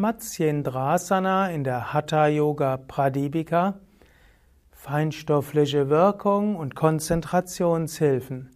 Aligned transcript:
Matsyendrasana 0.00 1.50
in 1.50 1.62
der 1.62 1.92
Hatha 1.92 2.26
Yoga 2.26 2.78
Pradipika. 2.78 3.74
Feinstoffliche 4.72 5.90
Wirkung 5.90 6.56
und 6.56 6.74
Konzentrationshilfen. 6.74 8.48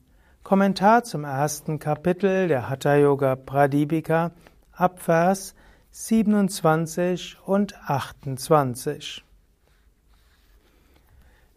Kommentar 0.42 1.04
zum 1.04 1.24
ersten 1.24 1.78
Kapitel 1.78 2.48
der 2.48 2.70
Hatha 2.70 2.94
Yoga 2.96 3.36
Pradipika 3.36 4.30
Abvers 4.72 5.54
27 5.90 7.36
und 7.44 7.74
28. 7.90 9.22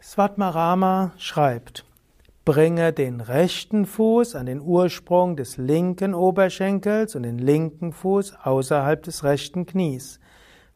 Svatmarama 0.00 1.10
schreibt, 1.18 1.84
Bringe 2.44 2.92
den 2.92 3.20
rechten 3.20 3.86
Fuß 3.86 4.36
an 4.36 4.46
den 4.46 4.60
Ursprung 4.60 5.34
des 5.34 5.56
linken 5.56 6.14
Oberschenkels 6.14 7.16
und 7.16 7.24
den 7.24 7.38
linken 7.38 7.92
Fuß 7.92 8.36
außerhalb 8.44 9.02
des 9.02 9.24
rechten 9.24 9.66
Knies. 9.66 10.20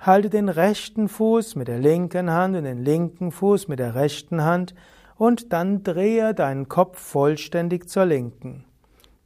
Halte 0.01 0.31
den 0.31 0.49
rechten 0.49 1.09
Fuß 1.09 1.55
mit 1.55 1.69
der 1.69 1.79
linken 1.79 2.31
Hand 2.31 2.57
und 2.57 2.65
den 2.65 2.83
linken 2.83 3.31
Fuß 3.31 3.69
mit 3.69 3.79
der 3.79 3.95
rechten 3.95 4.43
Hand 4.43 4.75
und 5.15 5.53
dann 5.53 5.85
drehe 5.85 6.35
deinen 6.35 6.69
Kopf 6.69 6.99
vollständig 6.99 7.89
zur 7.89 8.07
linken. 8.07 8.65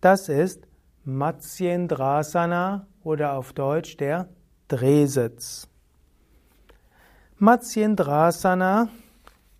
Das 0.02 0.28
ist 0.28 0.66
Matsyendrasana 1.04 2.86
oder 3.02 3.32
auf 3.34 3.52
Deutsch 3.52 3.96
der 3.96 4.28
Drehsitz. 4.68 5.66
Matsyendrasana 7.38 8.88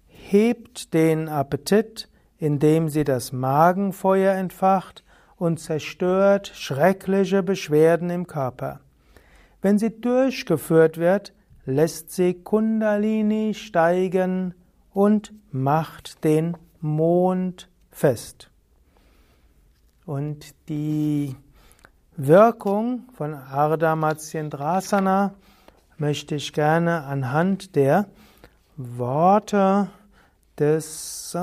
hebt 0.07 0.95
den 0.95 1.29
Appetit, 1.29 2.09
indem 2.39 2.89
sie 2.89 3.03
das 3.03 3.33
Magenfeuer 3.33 4.35
entfacht 4.35 5.03
und 5.37 5.59
zerstört 5.59 6.53
schreckliche 6.55 7.43
Beschwerden 7.43 8.11
im 8.11 8.29
Körper. 8.29 8.79
Wenn 9.61 9.81
sie 9.81 10.01
durchgeführt 10.01 10.97
wird, 10.97 11.33
lässt 11.67 12.13
sie 12.13 12.35
Kundalini 12.35 13.55
steigen 13.55 14.55
und 14.93 15.33
macht 15.51 16.23
den 16.23 16.57
Mond 16.81 17.69
fest. 17.91 18.52
Und 20.05 20.55
die 20.69 21.37
Wirkung 22.17 23.05
von 23.15 23.35
Ardha 23.35 23.97
Matsyendrasana 23.97 25.35
möchte 25.97 26.35
ich 26.35 26.53
gerne 26.53 27.05
anhand 27.05 27.77
der 27.77 28.07
Worte 28.77 29.89
des 30.59 31.37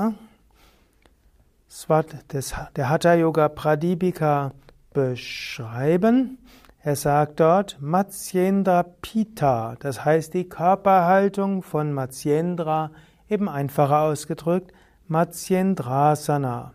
des, 2.32 2.54
der 2.76 2.88
Hatha 2.90 3.14
Yoga 3.14 3.48
Pradipika 3.48 4.52
beschreiben. 4.92 6.38
Er 6.82 6.96
sagt 6.96 7.40
dort 7.40 7.78
Matsyendra 7.80 8.82
Pita, 8.82 9.76
das 9.80 10.04
heißt 10.04 10.34
die 10.34 10.48
Körperhaltung 10.48 11.62
von 11.62 11.92
Matsyendra, 11.92 12.90
eben 13.28 13.48
einfacher 13.48 14.00
ausgedrückt, 14.00 14.72
Matsyendrasana. 15.06 16.72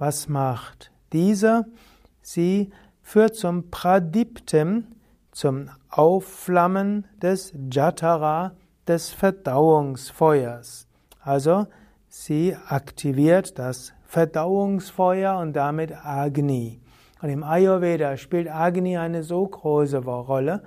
Was 0.00 0.30
macht 0.30 0.90
diese? 1.12 1.66
Sie 2.22 2.70
führt 3.02 3.36
zum 3.36 3.70
Pradiptim, 3.70 4.86
zum 5.30 5.68
Aufflammen 5.90 7.06
des 7.20 7.52
Jatara, 7.70 8.52
des 8.88 9.10
Verdauungsfeuers. 9.10 10.88
Also 11.20 11.66
sie 12.08 12.56
aktiviert 12.68 13.58
das 13.58 13.92
Verdauungsfeuer 14.06 15.36
und 15.36 15.52
damit 15.52 15.92
Agni. 16.02 16.80
Und 17.20 17.28
im 17.28 17.44
Ayurveda 17.44 18.16
spielt 18.16 18.50
Agni 18.50 18.96
eine 18.96 19.22
so 19.22 19.46
große 19.46 19.98
Rolle. 19.98 20.62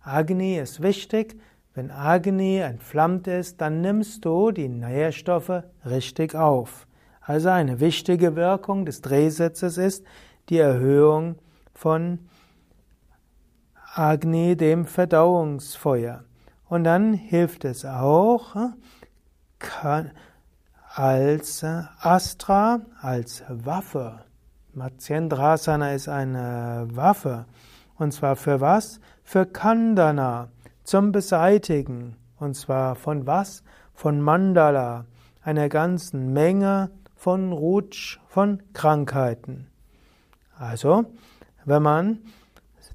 Agni 0.00 0.58
ist 0.58 0.80
wichtig. 0.80 1.36
Wenn 1.74 1.90
Agni 1.90 2.58
entflammt 2.58 3.26
ist, 3.26 3.60
dann 3.60 3.80
nimmst 3.80 4.24
du 4.24 4.52
die 4.52 4.68
Nährstoffe 4.68 5.64
richtig 5.84 6.36
auf. 6.36 6.86
Also 7.26 7.48
eine 7.48 7.80
wichtige 7.80 8.36
Wirkung 8.36 8.86
des 8.86 9.02
Drehsitzes 9.02 9.78
ist 9.78 10.06
die 10.48 10.58
Erhöhung 10.58 11.34
von 11.74 12.20
Agni, 13.94 14.56
dem 14.56 14.84
Verdauungsfeuer. 14.84 16.22
Und 16.68 16.84
dann 16.84 17.14
hilft 17.14 17.64
es 17.64 17.84
auch, 17.84 18.54
als 20.94 21.64
Astra, 21.64 22.80
als 23.00 23.42
Waffe. 23.48 24.20
Matsyendrasana 24.74 25.94
ist 25.94 26.08
eine 26.08 26.86
Waffe. 26.92 27.46
Und 27.96 28.12
zwar 28.12 28.36
für 28.36 28.60
was? 28.60 29.00
Für 29.24 29.46
Kandana, 29.46 30.50
zum 30.84 31.10
Beseitigen. 31.10 32.14
Und 32.38 32.54
zwar 32.54 32.94
von 32.94 33.26
was? 33.26 33.64
Von 33.94 34.20
Mandala, 34.20 35.06
einer 35.42 35.68
ganzen 35.68 36.32
Menge 36.32 36.90
von 37.16 37.52
Rutsch, 37.52 38.20
von 38.28 38.62
Krankheiten. 38.72 39.66
Also, 40.58 41.06
wenn 41.64 41.82
man 41.82 42.18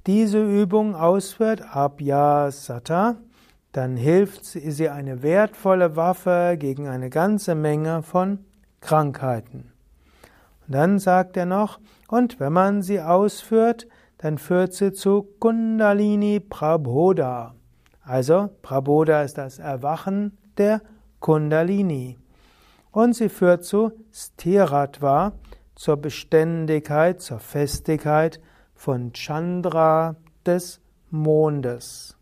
diese 0.08 0.44
Übung 0.44 0.96
ausführt, 0.96 1.62
Abhyasata, 1.76 3.18
dann 3.72 3.96
hilft 3.96 4.46
sie 4.46 4.90
eine 4.90 5.22
wertvolle 5.22 5.96
Waffe 5.96 6.56
gegen 6.58 6.88
eine 6.88 7.10
ganze 7.10 7.56
Menge 7.56 8.04
von 8.04 8.40
Krankheiten. 8.82 9.72
Und 10.68 10.76
dann 10.76 11.00
sagt 11.00 11.38
er 11.38 11.46
noch, 11.46 11.80
und 12.08 12.40
wenn 12.40 12.54
man 12.54 12.82
sie 12.82 13.00
ausführt, 13.00 13.88
dann 14.18 14.38
führt 14.38 14.74
sie 14.74 14.92
zu 14.94 15.28
Kundalini 15.40 16.40
Prabodha. 16.40 17.56
Also 18.04 18.50
Prabodha 18.62 19.24
ist 19.24 19.38
das 19.38 19.60
Erwachen 19.60 20.38
der 20.58 20.82
Kundalini. 21.20 22.18
Und 22.92 23.14
sie 23.14 23.30
führt 23.30 23.64
zu 23.64 23.92
Stiratva, 24.12 25.34
zur 25.76 25.98
Beständigkeit, 25.98 27.22
zur 27.22 27.40
Festigkeit 27.40 28.42
von 28.76 29.14
Chandra 29.14 30.16
des 30.46 30.82
Mondes. 31.10 32.18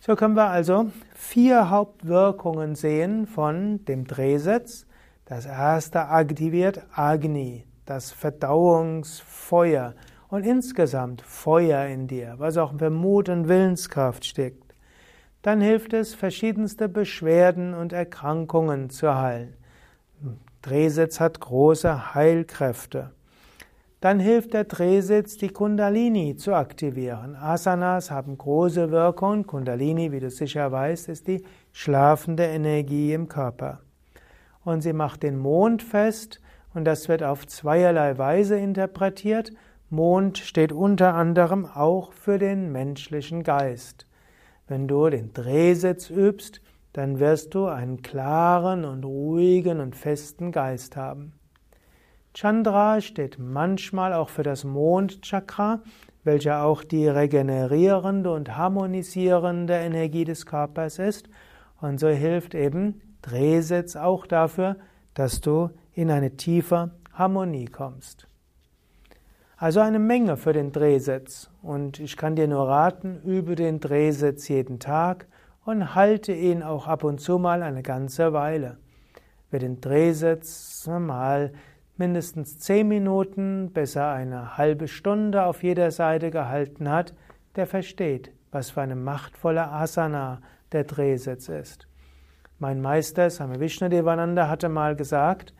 So 0.00 0.16
können 0.16 0.34
wir 0.34 0.48
also 0.48 0.90
vier 1.14 1.70
Hauptwirkungen 1.70 2.74
sehen 2.74 3.26
von 3.26 3.84
dem 3.84 4.04
Drehsitz. 4.04 4.86
Das 5.24 5.46
erste 5.46 6.08
aktiviert 6.08 6.82
Agni, 6.92 7.64
das 7.86 8.10
Verdauungsfeuer 8.10 9.94
und 10.28 10.44
insgesamt 10.44 11.22
Feuer 11.22 11.86
in 11.86 12.08
dir, 12.08 12.34
was 12.38 12.56
auch 12.56 12.76
für 12.76 12.90
Mut 12.90 13.28
und 13.28 13.48
Willenskraft 13.48 14.24
steckt. 14.24 14.71
Dann 15.42 15.60
hilft 15.60 15.92
es, 15.92 16.14
verschiedenste 16.14 16.88
Beschwerden 16.88 17.74
und 17.74 17.92
Erkrankungen 17.92 18.90
zu 18.90 19.14
heilen. 19.14 19.54
Drehsitz 20.62 21.18
hat 21.18 21.40
große 21.40 22.14
Heilkräfte. 22.14 23.10
Dann 24.00 24.20
hilft 24.20 24.54
der 24.54 24.64
Drehsitz, 24.64 25.36
die 25.36 25.48
Kundalini 25.48 26.36
zu 26.36 26.54
aktivieren. 26.54 27.36
Asanas 27.36 28.10
haben 28.10 28.38
große 28.38 28.90
Wirkung. 28.90 29.46
Kundalini, 29.46 30.10
wie 30.12 30.20
du 30.20 30.30
sicher 30.30 30.70
weißt, 30.70 31.08
ist 31.08 31.26
die 31.26 31.44
schlafende 31.72 32.44
Energie 32.44 33.12
im 33.12 33.28
Körper. 33.28 33.80
Und 34.64 34.80
sie 34.82 34.92
macht 34.92 35.22
den 35.24 35.38
Mond 35.38 35.82
fest 35.82 36.40
und 36.74 36.84
das 36.84 37.08
wird 37.08 37.22
auf 37.22 37.46
zweierlei 37.46 38.16
Weise 38.18 38.56
interpretiert. 38.56 39.52
Mond 39.90 40.38
steht 40.38 40.72
unter 40.72 41.14
anderem 41.14 41.66
auch 41.66 42.12
für 42.12 42.38
den 42.38 42.72
menschlichen 42.72 43.42
Geist. 43.42 44.06
Wenn 44.72 44.88
du 44.88 45.10
den 45.10 45.34
Drehsitz 45.34 46.08
übst, 46.08 46.62
dann 46.94 47.20
wirst 47.20 47.54
du 47.54 47.66
einen 47.66 48.00
klaren 48.00 48.86
und 48.86 49.04
ruhigen 49.04 49.80
und 49.80 49.94
festen 49.94 50.50
Geist 50.50 50.96
haben. 50.96 51.34
Chandra 52.32 53.02
steht 53.02 53.38
manchmal 53.38 54.14
auch 54.14 54.30
für 54.30 54.42
das 54.42 54.64
Mondchakra, 54.64 55.82
welcher 56.24 56.64
auch 56.64 56.84
die 56.84 57.06
regenerierende 57.06 58.32
und 58.32 58.56
harmonisierende 58.56 59.74
Energie 59.74 60.24
des 60.24 60.46
Körpers 60.46 60.98
ist. 60.98 61.28
Und 61.82 62.00
so 62.00 62.08
hilft 62.08 62.54
eben 62.54 63.02
Drehsitz 63.20 63.94
auch 63.94 64.26
dafür, 64.26 64.76
dass 65.12 65.42
du 65.42 65.68
in 65.92 66.10
eine 66.10 66.38
tiefe 66.38 66.92
Harmonie 67.12 67.66
kommst. 67.66 68.26
Also 69.62 69.78
eine 69.78 70.00
Menge 70.00 70.36
für 70.36 70.52
den 70.52 70.72
Drehsitz. 70.72 71.48
Und 71.62 72.00
ich 72.00 72.16
kann 72.16 72.34
dir 72.34 72.48
nur 72.48 72.66
raten, 72.66 73.20
übe 73.22 73.54
den 73.54 73.78
Drehsitz 73.78 74.48
jeden 74.48 74.80
Tag 74.80 75.28
und 75.64 75.94
halte 75.94 76.32
ihn 76.32 76.64
auch 76.64 76.88
ab 76.88 77.04
und 77.04 77.20
zu 77.20 77.38
mal 77.38 77.62
eine 77.62 77.84
ganze 77.84 78.32
Weile. 78.32 78.78
Wer 79.52 79.60
den 79.60 79.80
Drehsitz 79.80 80.84
mal 80.88 81.52
mindestens 81.96 82.58
zehn 82.58 82.88
Minuten, 82.88 83.70
besser 83.72 84.10
eine 84.10 84.58
halbe 84.58 84.88
Stunde 84.88 85.44
auf 85.44 85.62
jeder 85.62 85.92
Seite 85.92 86.32
gehalten 86.32 86.90
hat, 86.90 87.14
der 87.54 87.68
versteht, 87.68 88.32
was 88.50 88.70
für 88.70 88.80
eine 88.80 88.96
machtvolle 88.96 89.68
Asana 89.68 90.40
der 90.72 90.82
Drehsitz 90.82 91.48
ist. 91.48 91.86
Mein 92.58 92.80
Meister 92.80 93.30
Swami 93.30 93.60
Vishnudevananda 93.60 94.48
hatte 94.48 94.68
mal 94.68 94.96
gesagt, 94.96 95.54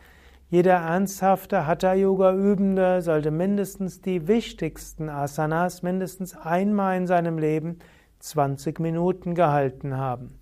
jeder 0.52 0.74
ernsthafte 0.74 1.66
Hatha-Yoga-Übende 1.66 3.00
sollte 3.00 3.30
mindestens 3.30 4.02
die 4.02 4.28
wichtigsten 4.28 5.08
Asanas 5.08 5.82
mindestens 5.82 6.36
einmal 6.36 6.98
in 6.98 7.06
seinem 7.06 7.38
Leben 7.38 7.78
20 8.18 8.78
Minuten 8.78 9.34
gehalten 9.34 9.96
haben. 9.96 10.38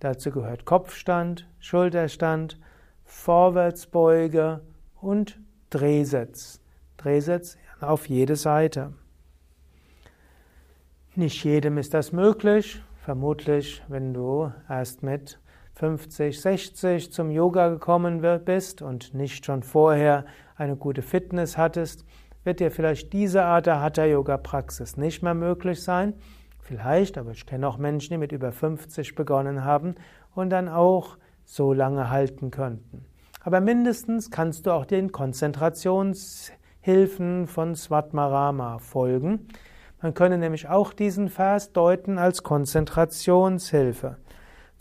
Dazu 0.00 0.32
gehört 0.32 0.64
Kopfstand, 0.64 1.48
Schulterstand, 1.60 2.58
Vorwärtsbeuge 3.04 4.62
und 5.00 5.38
Drehsitz. 5.70 6.60
Drehsitz 6.96 7.56
auf 7.80 8.08
jede 8.08 8.34
Seite. 8.34 8.94
Nicht 11.14 11.44
jedem 11.44 11.78
ist 11.78 11.94
das 11.94 12.10
möglich. 12.10 12.82
Vermutlich, 12.96 13.80
wenn 13.86 14.12
du 14.12 14.52
erst 14.68 15.04
mit 15.04 15.38
50, 15.82 16.40
60 16.40 17.12
zum 17.12 17.32
Yoga 17.32 17.68
gekommen 17.68 18.22
bist 18.44 18.82
und 18.82 19.14
nicht 19.14 19.44
schon 19.44 19.64
vorher 19.64 20.24
eine 20.54 20.76
gute 20.76 21.02
Fitness 21.02 21.58
hattest, 21.58 22.04
wird 22.44 22.60
dir 22.60 22.70
vielleicht 22.70 23.12
diese 23.12 23.42
Art 23.42 23.66
der 23.66 23.80
Hatha-Yoga-Praxis 23.80 24.96
nicht 24.96 25.24
mehr 25.24 25.34
möglich 25.34 25.82
sein. 25.82 26.14
Vielleicht, 26.60 27.18
aber 27.18 27.32
ich 27.32 27.46
kenne 27.46 27.66
auch 27.66 27.78
Menschen, 27.78 28.12
die 28.12 28.18
mit 28.18 28.30
über 28.30 28.52
50 28.52 29.16
begonnen 29.16 29.64
haben 29.64 29.96
und 30.36 30.50
dann 30.50 30.68
auch 30.68 31.18
so 31.44 31.72
lange 31.72 32.10
halten 32.10 32.52
könnten. 32.52 33.04
Aber 33.40 33.60
mindestens 33.60 34.30
kannst 34.30 34.66
du 34.66 34.70
auch 34.70 34.84
den 34.84 35.10
Konzentrationshilfen 35.10 37.48
von 37.48 37.74
Svatmarama 37.74 38.78
folgen. 38.78 39.48
Man 40.00 40.14
könne 40.14 40.38
nämlich 40.38 40.68
auch 40.68 40.92
diesen 40.92 41.28
Vers 41.28 41.72
deuten 41.72 42.18
als 42.18 42.44
Konzentrationshilfe. 42.44 44.18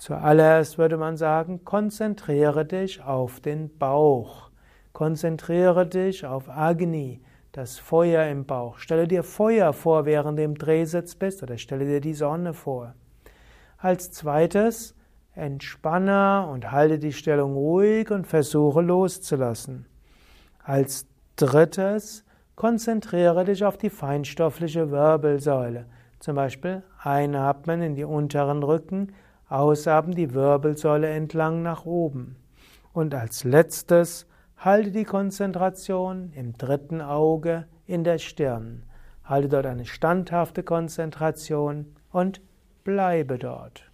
Zuallererst 0.01 0.79
würde 0.79 0.97
man 0.97 1.15
sagen, 1.15 1.63
konzentriere 1.63 2.65
dich 2.65 3.03
auf 3.03 3.39
den 3.39 3.77
Bauch. 3.77 4.49
Konzentriere 4.93 5.85
dich 5.85 6.25
auf 6.25 6.49
Agni, 6.49 7.21
das 7.51 7.77
Feuer 7.77 8.25
im 8.25 8.47
Bauch. 8.47 8.79
Stelle 8.79 9.07
dir 9.07 9.21
Feuer 9.21 9.73
vor, 9.73 10.05
während 10.05 10.39
du 10.39 10.43
im 10.43 10.55
Drehsitz 10.55 11.13
bist, 11.13 11.43
oder 11.43 11.59
stelle 11.59 11.85
dir 11.85 12.01
die 12.01 12.15
Sonne 12.15 12.55
vor. 12.55 12.95
Als 13.77 14.11
zweites, 14.11 14.95
entspanne 15.35 16.47
und 16.51 16.71
halte 16.71 16.97
die 16.97 17.13
Stellung 17.13 17.53
ruhig 17.53 18.09
und 18.09 18.25
versuche 18.25 18.81
loszulassen. 18.81 19.85
Als 20.63 21.05
drittes, 21.35 22.25
konzentriere 22.55 23.45
dich 23.45 23.63
auf 23.63 23.77
die 23.77 23.91
feinstoffliche 23.91 24.89
Wirbelsäule. 24.89 25.85
Zum 26.17 26.37
Beispiel 26.37 26.81
einatmen 27.03 27.83
in 27.83 27.93
die 27.93 28.03
unteren 28.03 28.63
Rücken, 28.63 29.11
Ausatmen 29.51 30.15
die 30.15 30.33
Wirbelsäule 30.33 31.09
entlang 31.09 31.61
nach 31.61 31.85
oben. 31.85 32.37
Und 32.93 33.13
als 33.13 33.43
letztes 33.43 34.27
halte 34.57 34.91
die 34.91 35.05
Konzentration 35.05 36.31
im 36.33 36.57
dritten 36.57 37.01
Auge 37.01 37.65
in 37.85 38.03
der 38.03 38.17
Stirn. 38.17 38.83
Halte 39.23 39.49
dort 39.49 39.65
eine 39.65 39.85
standhafte 39.85 40.63
Konzentration 40.63 41.95
und 42.11 42.41
bleibe 42.83 43.37
dort. 43.37 43.91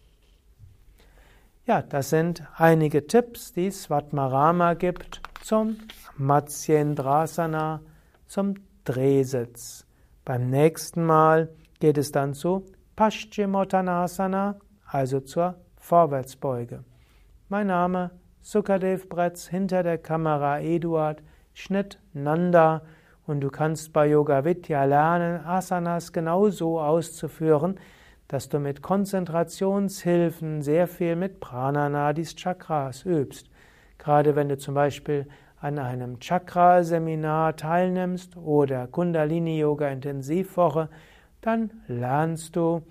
Ja, 1.65 1.81
das 1.81 2.09
sind 2.09 2.43
einige 2.55 3.07
Tipps, 3.07 3.51
die 3.51 3.71
Svatmarama 3.71 4.75
gibt 4.75 5.21
zum 5.43 5.77
Matsyendrasana, 6.15 7.81
zum 8.25 8.55
Drehsitz. 8.85 9.85
Beim 10.23 10.49
nächsten 10.49 11.05
Mal 11.05 11.49
geht 11.79 11.97
es 11.97 12.11
dann 12.11 12.33
zu 12.33 12.65
Paschimottanasana, 12.95 14.55
also 14.87 15.19
zur 15.19 15.55
Vorwärtsbeuge. 15.77 16.83
Mein 17.49 17.67
Name 17.67 18.11
Sukadev 18.41 19.09
Bretz, 19.09 19.47
hinter 19.47 19.83
der 19.83 19.97
Kamera 19.97 20.59
Eduard, 20.59 21.21
Schnitt 21.53 21.99
Nanda 22.13 22.81
und 23.25 23.41
du 23.41 23.49
kannst 23.49 23.91
bei 23.91 24.07
Yoga 24.07 24.45
Vidya 24.45 24.85
lernen, 24.85 25.45
Asanas 25.45 26.13
genau 26.13 26.49
so 26.49 26.79
auszuführen, 26.79 27.77
dass 28.29 28.47
du 28.47 28.59
mit 28.59 28.81
Konzentrationshilfen 28.81 30.61
sehr 30.61 30.87
viel 30.87 31.15
mit 31.15 31.39
Prananadis 31.39 32.35
Chakras 32.35 33.05
übst. 33.05 33.49
Gerade 33.97 34.35
wenn 34.35 34.49
du 34.49 34.57
zum 34.57 34.75
Beispiel 34.75 35.27
an 35.59 35.79
einem 35.79 36.19
Chakra-Seminar 36.19 37.55
teilnimmst 37.55 38.37
oder 38.37 38.87
Kundalini-Yoga-Intensivwoche, 38.87 40.89
dann 41.41 41.71
lernst 41.87 42.55
du 42.55 42.83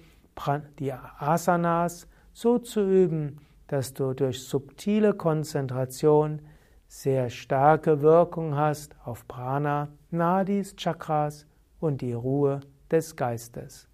die 0.79 0.93
Asanas 0.93 2.07
so 2.33 2.59
zu 2.59 2.81
üben, 2.81 3.41
dass 3.67 3.93
du 3.95 4.15
durch 4.15 4.43
subtile 4.43 5.15
Konzentration 5.15 6.41
sehr 6.89 7.31
starke 7.31 8.03
Wirkung 8.03 8.57
hast 8.57 8.95
auf 9.05 9.27
Prana, 9.27 9.89
Nadis, 10.11 10.77
Chakras 10.77 11.47
und 11.81 12.01
die 12.01 12.13
Ruhe 12.13 12.61
des 12.91 13.17
Geistes. 13.17 13.89